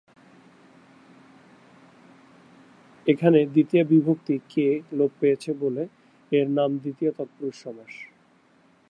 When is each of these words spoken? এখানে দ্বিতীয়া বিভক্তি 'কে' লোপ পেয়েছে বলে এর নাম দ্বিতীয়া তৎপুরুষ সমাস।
এখানে 3.05 3.39
দ্বিতীয়া 3.45 3.83
বিভক্তি 3.85 4.35
'কে' 4.41 4.67
লোপ 4.91 5.11
পেয়েছে 5.19 5.51
বলে 5.61 5.83
এর 6.31 6.47
নাম 6.57 6.69
দ্বিতীয়া 6.77 7.11
তৎপুরুষ 7.17 7.55
সমাস। 7.63 7.91